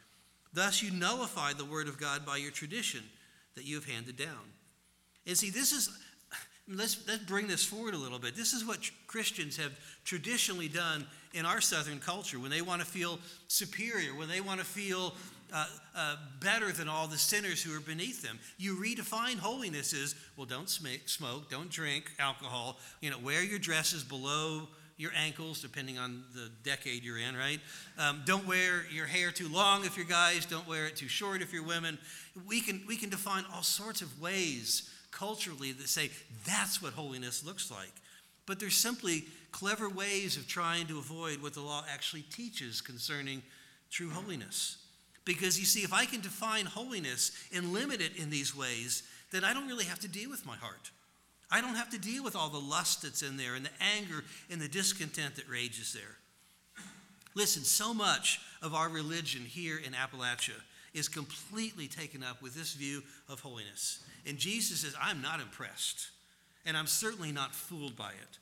[0.54, 3.04] Thus, you nullify the word of God by your tradition
[3.56, 4.54] that you have handed down.
[5.28, 5.90] And see, this is,
[6.68, 8.36] let's, let's bring this forward a little bit.
[8.36, 12.88] This is what Christians have traditionally done in our Southern culture when they want to
[12.88, 15.14] feel superior, when they want to feel
[15.56, 15.66] uh,
[15.96, 18.38] uh, better than all the sinners who are beneath them.
[18.58, 24.04] You redefine holiness as well, don't smoke, don't drink alcohol, you know, wear your dresses
[24.04, 27.62] below your ankles, depending on the decade you're in, right?
[27.98, 31.42] Um, don't wear your hair too long if you're guys, don't wear it too short
[31.42, 31.98] if you're women.
[32.46, 36.10] We can, we can define all sorts of ways culturally that say
[36.46, 37.94] that's what holiness looks like.
[38.46, 43.42] But there's simply clever ways of trying to avoid what the law actually teaches concerning
[43.90, 44.85] true holiness.
[45.26, 49.44] Because you see, if I can define holiness and limit it in these ways, then
[49.44, 50.92] I don't really have to deal with my heart.
[51.52, 54.24] I don't have to deal with all the lust that's in there and the anger
[54.50, 56.18] and the discontent that rages there.
[57.34, 60.60] Listen, so much of our religion here in Appalachia
[60.94, 64.04] is completely taken up with this view of holiness.
[64.26, 66.10] And Jesus says, I'm not impressed,
[66.66, 68.40] and I'm certainly not fooled by it.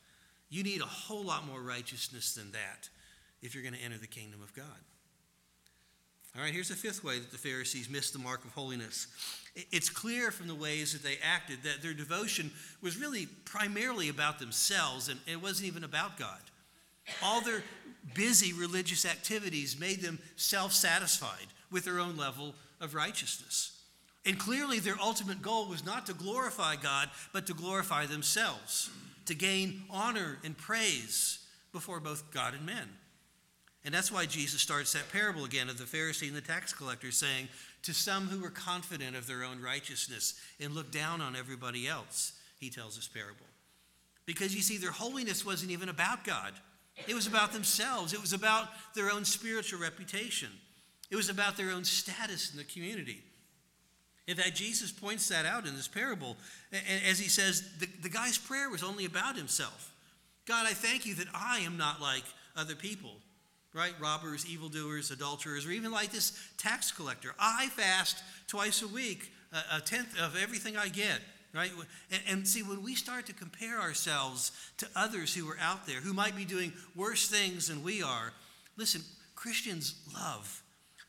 [0.50, 2.90] You need a whole lot more righteousness than that
[3.42, 4.66] if you're going to enter the kingdom of God.
[6.36, 9.08] All right, here's the fifth way that the Pharisees missed the mark of holiness.
[9.72, 14.40] It's clear from the ways that they acted that their devotion was really primarily about
[14.40, 16.40] themselves and it wasn't even about God.
[17.22, 17.64] All their
[18.16, 23.80] busy religious activities made them self satisfied with their own level of righteousness.
[24.26, 28.90] And clearly, their ultimate goal was not to glorify God, but to glorify themselves,
[29.26, 31.40] to gain honor and praise
[31.74, 32.88] before both God and men.
[33.86, 37.12] And that's why Jesus starts that parable again of the Pharisee and the tax collector,
[37.12, 37.50] saying,
[37.84, 42.34] To some who were confident of their own righteousness and looked down on everybody else,
[42.60, 43.46] he tells this parable.
[44.26, 46.54] Because you see, their holiness wasn't even about God,
[47.08, 50.50] it was about themselves, it was about their own spiritual reputation,
[51.12, 53.22] it was about their own status in the community.
[54.26, 56.38] In fact, Jesus points that out in this parable
[57.04, 59.94] as he says the, the guy's prayer was only about himself.
[60.46, 62.24] God, I thank you that I am not like
[62.56, 63.16] other people,
[63.74, 63.94] right?
[64.00, 67.34] Robbers, evildoers, adulterers, or even like this tax collector.
[67.40, 69.32] I fast twice a week,
[69.72, 71.20] a, tenth of everything I get,
[71.54, 71.72] right?
[72.12, 75.98] And, and see, when we start to compare ourselves to others who are out there
[75.98, 78.34] who might be doing worse things than we are,
[78.78, 79.02] listen,
[79.36, 80.62] Christians love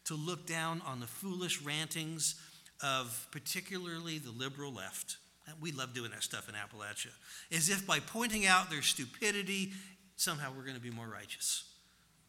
[0.06, 2.34] to look down on the foolish rantings
[2.82, 5.18] of particularly the liberal left.
[5.60, 7.12] We love doing that stuff in Appalachia.
[7.54, 9.72] As if by pointing out their stupidity,
[10.16, 11.64] somehow we're going to be more righteous.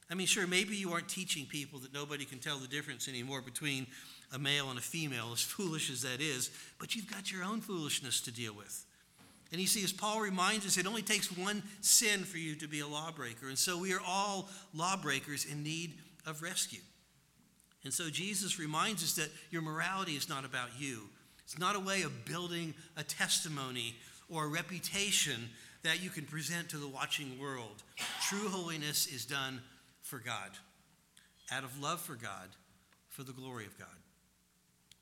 [0.09, 3.41] I mean, sure, maybe you aren't teaching people that nobody can tell the difference anymore
[3.41, 3.87] between
[4.31, 7.61] a male and a female, as foolish as that is, but you've got your own
[7.61, 8.85] foolishness to deal with.
[9.51, 12.67] And you see, as Paul reminds us, it only takes one sin for you to
[12.67, 13.47] be a lawbreaker.
[13.47, 16.81] And so we are all lawbreakers in need of rescue.
[17.83, 21.03] And so Jesus reminds us that your morality is not about you.
[21.43, 23.95] It's not a way of building a testimony
[24.29, 25.49] or a reputation
[25.83, 27.83] that you can present to the watching world.
[28.27, 29.61] True holiness is done
[30.05, 30.51] for God,
[31.51, 32.49] out of love for God,
[33.09, 33.87] for the glory of God.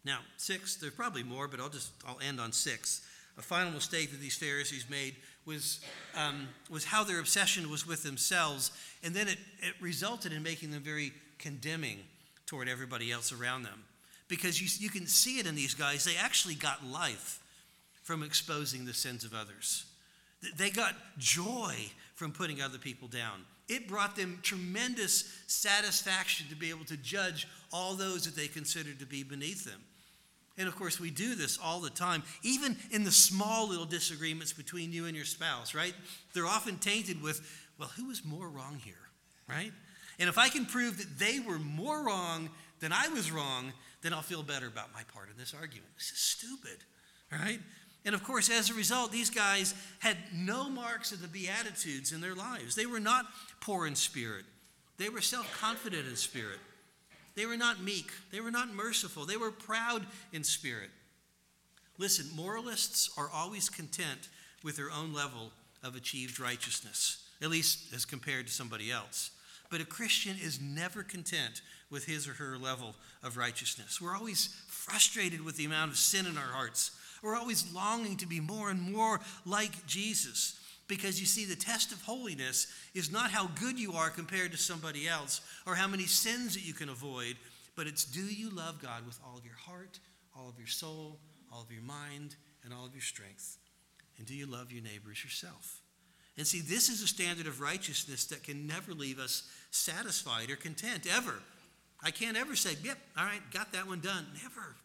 [0.05, 3.05] Now, six, there's probably more, but I'll just I'll end on six.
[3.37, 5.81] A final mistake that these Pharisees made was,
[6.15, 8.71] um, was how their obsession was with themselves,
[9.03, 11.97] and then it, it resulted in making them very condemning
[12.45, 13.83] toward everybody else around them.
[14.29, 17.41] Because you, you can see it in these guys, they actually got life
[18.03, 19.85] from exposing the sins of others.
[20.57, 21.75] They got joy
[22.15, 23.45] from putting other people down.
[23.73, 28.99] It brought them tremendous satisfaction to be able to judge all those that they considered
[28.99, 29.81] to be beneath them.
[30.57, 34.53] And of course, we do this all the time, even in the small little disagreements
[34.53, 35.95] between you and your spouse, right?
[36.33, 37.41] They're often tainted with,
[37.79, 38.93] well, who was more wrong here,
[39.49, 39.71] right?
[40.19, 44.13] And if I can prove that they were more wrong than I was wrong, then
[44.13, 45.89] I'll feel better about my part in this argument.
[45.97, 46.77] This is stupid,
[47.31, 47.59] right?
[48.05, 52.19] And of course, as a result, these guys had no marks of the Beatitudes in
[52.19, 52.75] their lives.
[52.75, 53.25] They were not
[53.61, 54.45] poor in spirit,
[54.97, 56.59] they were self confident in spirit.
[57.35, 60.91] They were not meek, they were not merciful, they were proud in spirit.
[61.97, 64.29] Listen, moralists are always content
[64.63, 65.51] with their own level
[65.83, 69.31] of achieved righteousness, at least as compared to somebody else.
[69.69, 73.99] But a Christian is never content with his or her level of righteousness.
[73.99, 76.91] We're always frustrated with the amount of sin in our hearts.
[77.23, 80.59] We're always longing to be more and more like Jesus.
[80.87, 84.57] Because you see, the test of holiness is not how good you are compared to
[84.57, 87.37] somebody else or how many sins that you can avoid,
[87.75, 89.99] but it's do you love God with all of your heart,
[90.37, 91.19] all of your soul,
[91.51, 93.57] all of your mind, and all of your strength?
[94.17, 95.79] And do you love your neighbors yourself?
[96.37, 100.55] And see, this is a standard of righteousness that can never leave us satisfied or
[100.55, 101.35] content, ever.
[102.03, 104.25] I can't ever say, yep, all right, got that one done.
[104.41, 104.75] Never.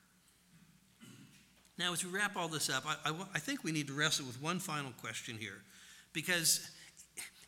[1.78, 4.26] Now, as we wrap all this up, I, I, I think we need to wrestle
[4.26, 5.62] with one final question here.
[6.12, 6.68] Because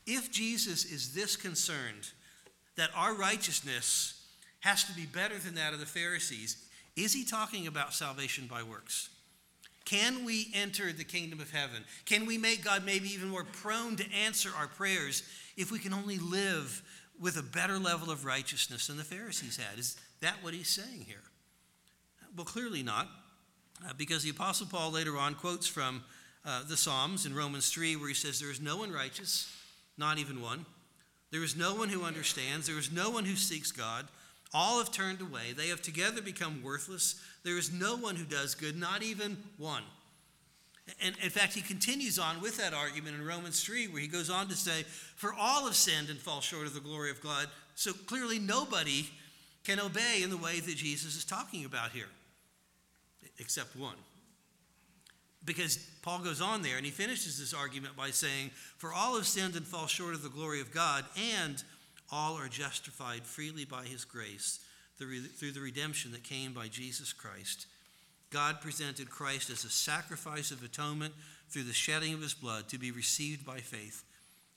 [0.07, 2.11] if Jesus is this concerned
[2.77, 4.25] that our righteousness
[4.61, 6.65] has to be better than that of the Pharisees,
[6.97, 9.09] is he talking about salvation by works?
[9.85, 11.85] Can we enter the kingdom of heaven?
[12.05, 15.25] Can we make God maybe even more prone to answer our prayers
[15.57, 16.83] if we can only live
[17.19, 19.79] with a better level of righteousness than the Pharisees had?
[19.79, 21.23] Is that what he's saying here?
[22.37, 23.09] Well, clearly not,
[23.89, 26.03] uh, because the Apostle Paul later on quotes from
[26.45, 29.55] uh, the Psalms in Romans 3, where he says, There is no one righteous,
[29.99, 30.65] not even one.
[31.31, 32.67] There is no one who understands.
[32.67, 34.09] There is no one who seeks God.
[34.53, 35.53] All have turned away.
[35.57, 37.21] They have together become worthless.
[37.45, 39.85] There is no one who does good, not even one.
[41.01, 44.29] And in fact, he continues on with that argument in Romans 3, where he goes
[44.29, 44.83] on to say,
[45.17, 47.47] For all have sinned and fall short of the glory of God.
[47.77, 49.09] So clearly, nobody
[49.65, 52.09] can obey in the way that Jesus is talking about here,
[53.41, 53.97] except one.
[55.45, 59.27] Because Paul goes on there and he finishes this argument by saying, For all have
[59.27, 61.63] sinned and fall short of the glory of God, and
[62.13, 64.61] all are justified freely by his grace
[64.99, 67.67] through the redemption that came by Jesus Christ.
[68.31, 71.15] God presented Christ as a sacrifice of atonement
[71.49, 74.05] through the shedding of his blood to be received by faith.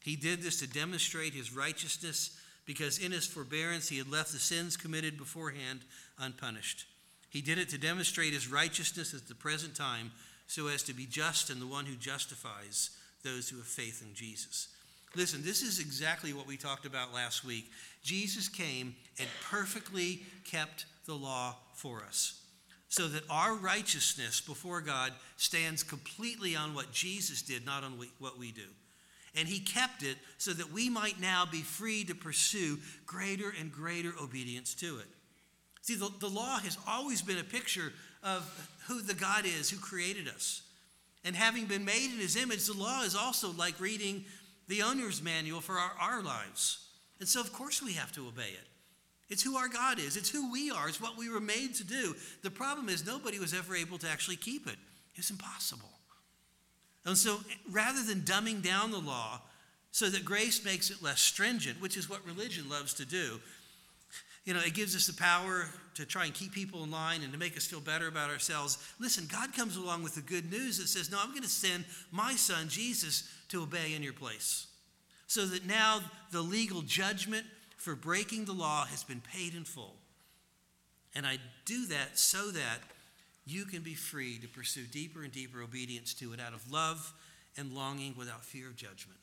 [0.01, 4.39] He did this to demonstrate his righteousness because in his forbearance he had left the
[4.39, 5.81] sins committed beforehand
[6.19, 6.85] unpunished.
[7.33, 10.11] He did it to demonstrate his righteousness at the present time
[10.45, 12.91] so as to be just and the one who justifies
[13.23, 14.67] those who have faith in Jesus.
[15.15, 17.71] Listen, this is exactly what we talked about last week.
[18.03, 22.39] Jesus came and perfectly kept the law for us
[22.87, 28.37] so that our righteousness before God stands completely on what Jesus did, not on what
[28.37, 28.61] we do.
[29.35, 32.77] And he kept it so that we might now be free to pursue
[33.07, 35.07] greater and greater obedience to it.
[35.83, 37.91] See, the, the law has always been a picture
[38.23, 40.61] of who the God is who created us.
[41.25, 44.23] And having been made in his image, the law is also like reading
[44.69, 46.87] the owner's manual for our, our lives.
[47.19, 48.67] And so, of course, we have to obey it.
[49.29, 51.83] It's who our God is, it's who we are, it's what we were made to
[51.83, 52.15] do.
[52.43, 54.77] The problem is, nobody was ever able to actually keep it.
[55.15, 55.89] It's impossible.
[57.05, 59.41] And so, rather than dumbing down the law
[59.91, 63.41] so that grace makes it less stringent, which is what religion loves to do,
[64.45, 67.31] you know, it gives us the power to try and keep people in line and
[67.31, 68.77] to make us feel better about ourselves.
[68.99, 71.85] Listen, God comes along with the good news that says, No, I'm going to send
[72.11, 74.67] my son, Jesus, to obey in your place.
[75.27, 77.45] So that now the legal judgment
[77.77, 79.95] for breaking the law has been paid in full.
[81.15, 82.79] And I do that so that
[83.45, 87.13] you can be free to pursue deeper and deeper obedience to it out of love
[87.57, 89.19] and longing without fear of judgment.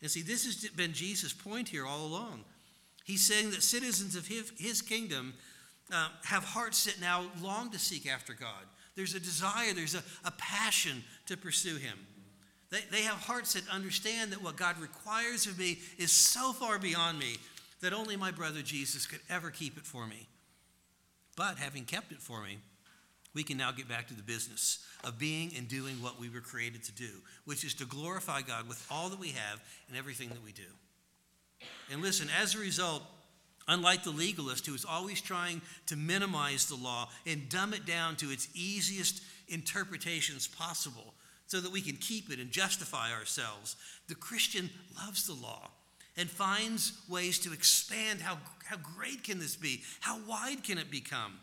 [0.00, 2.44] And see, this has been Jesus' point here all along.
[3.08, 5.32] He's saying that citizens of his, his kingdom
[5.90, 8.66] uh, have hearts that now long to seek after God.
[8.96, 11.98] There's a desire, there's a, a passion to pursue Him.
[12.70, 16.78] They, they have hearts that understand that what God requires of me is so far
[16.78, 17.36] beyond me
[17.80, 20.26] that only my brother Jesus could ever keep it for me.
[21.34, 22.58] But having kept it for me,
[23.32, 26.40] we can now get back to the business of being and doing what we were
[26.40, 27.08] created to do,
[27.46, 30.62] which is to glorify God with all that we have and everything that we do.
[31.90, 33.02] And listen, as a result,
[33.66, 38.16] unlike the legalist who is always trying to minimize the law and dumb it down
[38.16, 41.14] to its easiest interpretations possible
[41.46, 43.76] so that we can keep it and justify ourselves,
[44.08, 45.70] the Christian loves the law
[46.16, 49.82] and finds ways to expand how, how great can this be?
[50.00, 51.38] How wide can it become?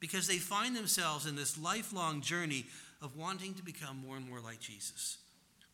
[0.00, 2.66] Because they find themselves in this lifelong journey
[3.02, 5.18] of wanting to become more and more like Jesus.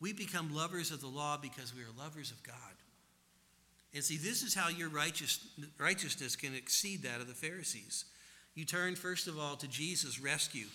[0.00, 2.54] We become lovers of the law because we are lovers of God.
[3.94, 5.40] And see, this is how your righteous,
[5.78, 8.04] righteousness can exceed that of the Pharisees.
[8.54, 10.66] You turn, first of all, to Jesus' rescue.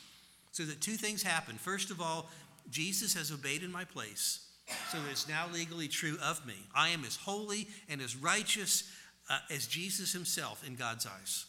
[0.51, 1.55] So that two things happen.
[1.55, 2.29] First of all,
[2.69, 4.47] Jesus has obeyed in my place,
[4.91, 6.53] so it's now legally true of me.
[6.73, 8.89] I am as holy and as righteous
[9.29, 11.45] uh, as Jesus himself in God's eyes.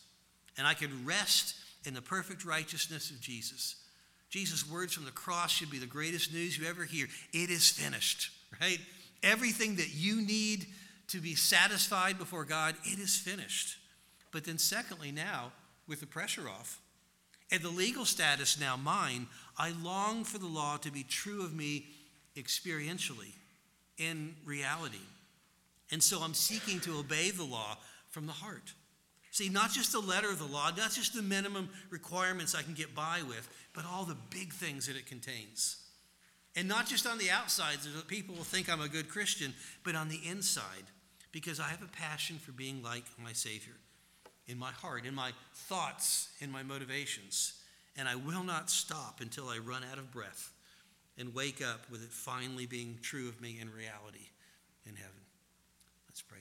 [0.58, 1.54] And I can rest
[1.84, 3.76] in the perfect righteousness of Jesus.
[4.30, 7.06] Jesus' words from the cross should be the greatest news you ever hear.
[7.32, 8.80] It is finished, right?
[9.22, 10.66] Everything that you need
[11.08, 13.78] to be satisfied before God, it is finished.
[14.32, 15.52] But then, secondly, now,
[15.86, 16.80] with the pressure off,
[17.52, 19.26] and the legal status now mine,
[19.56, 21.86] I long for the law to be true of me
[22.36, 23.32] experientially,
[23.98, 24.96] in reality.
[25.92, 27.76] And so I'm seeking to obey the law
[28.10, 28.72] from the heart.
[29.30, 32.74] See, not just the letter of the law, not just the minimum requirements I can
[32.74, 35.76] get by with, but all the big things that it contains.
[36.56, 39.54] And not just on the outside, so that people will think I'm a good Christian,
[39.82, 40.84] but on the inside,
[41.32, 43.74] because I have a passion for being like my Savior
[44.46, 47.54] in my heart, in my thoughts, in my motivations.
[47.96, 50.52] And I will not stop until I run out of breath
[51.16, 54.28] and wake up with it finally being true of me in reality
[54.86, 55.12] in heaven.
[56.08, 56.40] Let's pray.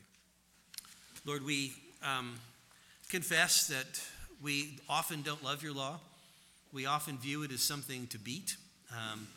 [1.25, 2.35] Lord, we um,
[3.09, 4.01] confess that
[4.41, 5.99] we often don't love your law.
[6.73, 8.57] We often view it as something to beat
[8.91, 9.27] um,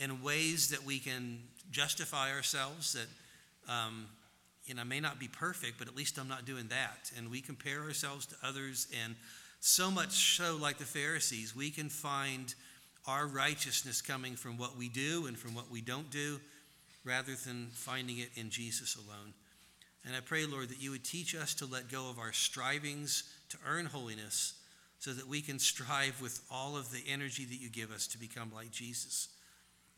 [0.00, 1.38] in ways that we can
[1.70, 4.06] justify ourselves, that um,
[4.64, 7.12] you know, may not be perfect, but at least I'm not doing that.
[7.16, 9.14] And we compare ourselves to others, and
[9.60, 12.54] so much so, like the Pharisees, we can find
[13.06, 16.40] our righteousness coming from what we do and from what we don't do,
[17.04, 19.34] rather than finding it in Jesus alone.
[20.06, 23.24] And I pray, Lord, that you would teach us to let go of our strivings
[23.50, 24.54] to earn holiness
[24.98, 28.18] so that we can strive with all of the energy that you give us to
[28.18, 29.28] become like Jesus.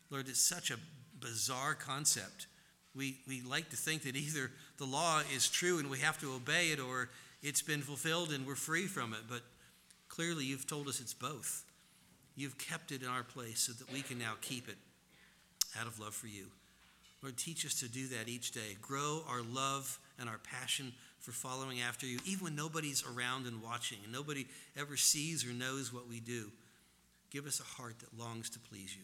[0.09, 0.77] Lord, it's such a
[1.19, 2.47] bizarre concept
[2.95, 6.33] we, we like to think that either the law is true and we have to
[6.33, 7.09] obey it or
[7.41, 9.21] it's been fulfilled and we're free from it.
[9.27, 9.41] But
[10.09, 11.65] clearly, you've told us it's both.
[12.35, 14.77] You've kept it in our place so that we can now keep it
[15.79, 16.45] out of love for you.
[17.21, 18.75] Lord, teach us to do that each day.
[18.81, 23.61] Grow our love and our passion for following after you, even when nobody's around and
[23.61, 24.45] watching and nobody
[24.77, 26.51] ever sees or knows what we do.
[27.31, 29.03] Give us a heart that longs to please you.